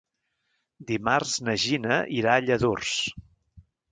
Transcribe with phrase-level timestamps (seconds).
[0.91, 2.95] Dimarts na Gina irà a Lladurs.